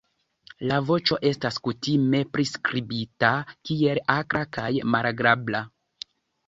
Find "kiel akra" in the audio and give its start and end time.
3.71-4.45